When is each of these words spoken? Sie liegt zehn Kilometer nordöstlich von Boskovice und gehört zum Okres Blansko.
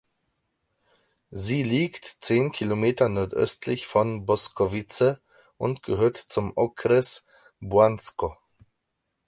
Sie 1.29 1.61
liegt 1.61 2.05
zehn 2.05 2.51
Kilometer 2.51 3.07
nordöstlich 3.07 3.85
von 3.85 4.25
Boskovice 4.25 5.21
und 5.59 5.83
gehört 5.83 6.17
zum 6.17 6.53
Okres 6.55 7.23
Blansko. 7.59 8.35